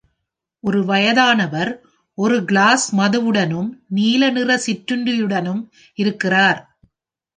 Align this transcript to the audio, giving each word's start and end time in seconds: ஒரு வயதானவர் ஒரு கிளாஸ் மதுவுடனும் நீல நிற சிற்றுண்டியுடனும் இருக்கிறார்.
ஒரு 0.63 0.79
வயதானவர் 0.85 1.71
ஒரு 2.17 2.37
கிளாஸ் 2.45 2.95
மதுவுடனும் 2.95 3.69
நீல 3.89 4.29
நிற 4.29 4.59
சிற்றுண்டியுடனும் 4.65 5.61
இருக்கிறார். 5.97 6.61